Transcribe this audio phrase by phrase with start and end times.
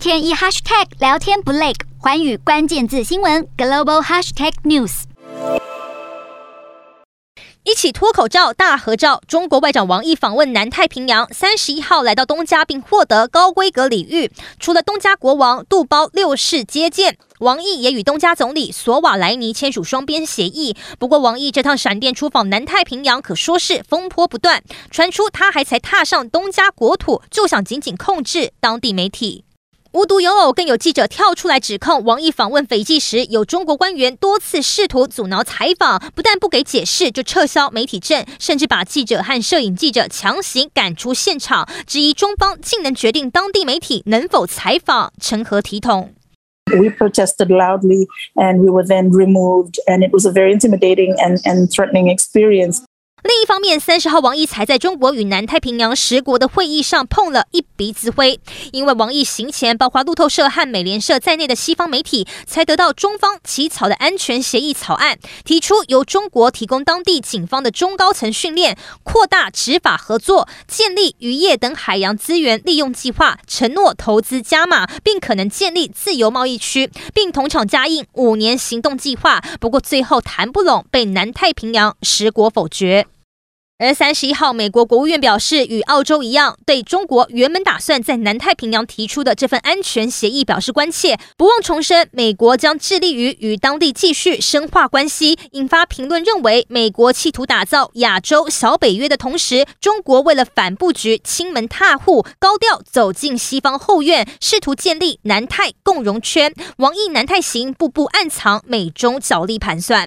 [0.00, 5.02] 天一 hashtag 聊天不累，环宇关键字新闻 global hashtag news。
[7.64, 14.32] 一起脱口罩大合照，中国外长王毅访问南太平洋，三十一号来到东加，并获得高规格礼遇。
[14.58, 20.74] 除了东加国王杜包六世接见，王毅也与东加总理索瓦莱尼签署双边协议。
[20.98, 29.44] 不过，王毅这趟闪电出访南太平洋，可说是风波不断，传出他还才踏上东加国土，就想紧紧控制当地媒体。
[29.92, 46.14] 无独有偶，更有记者跳出来指控王毅访问斐济时，有中国官员多次试图阻挠采访，不但不给解释，就撤销媒体证，甚至把记者和摄影记者强行赶出现场，质疑中方竟能决定当地媒体能否采访，成何体统
[46.66, 51.68] ？We protested loudly, and we were then removed, and it was a very intimidating and and
[51.68, 52.84] threatening experience.
[53.22, 58.40] 另一方面，三十号王毅才在中国与南太平洋十国的会议上碰了一鼻子灰，
[58.72, 79.42] 因为王毅行前，包括路透社和美联社在内的西方媒体才得到中方起草的安全协议草案，提出由中国提供当地警方的中高层训练，扩大执法合作，建立渔业等海洋资源利用计划，承诺投资加码，并可能建立自由贸易区，并同场加印五年行动计划。
[79.60, 83.06] 不过最后谈不拢，被南太平洋十国否决。
[83.80, 95.38] 而三十一号，美国国务院表示，与澳洲一样，对中国原本打算在南太平洋提出的这份安全协议表示关切，不忘重申美国将致力于与当地继续深化关系。
[95.52, 106.52] 引发评论认为，美国企图打造亚洲小北约的同时，中国为了反布局、亲门踏户，高调走进西方后院，试图建立南太共荣圈。
[106.76, 110.06] 王毅南太行步步暗藏美中角力盘算。